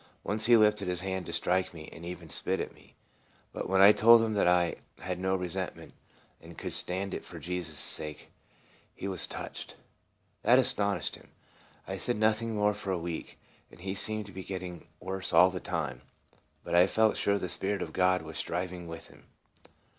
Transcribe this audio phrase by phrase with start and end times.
[0.23, 2.95] Once he lifted his hand to strike me, and even spit at me;
[3.53, 5.93] but when I told him that I had no resentment,
[6.41, 8.29] and could stand it for Jesus' sake,
[8.95, 9.75] he was touched.
[10.41, 11.27] That astonished him.
[11.87, 13.37] I said noth ing more for a week,
[13.69, 16.01] and he seemed to be getting worse all the time;
[16.63, 19.27] but I felt sure the Spirit of God was striving with him.